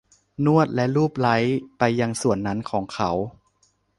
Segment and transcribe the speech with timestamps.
[0.45, 1.37] นวดและลูบไล้
[1.77, 3.11] ไปยังส่วนนั้นของเขา